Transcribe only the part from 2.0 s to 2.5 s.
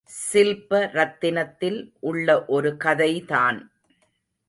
உள்ள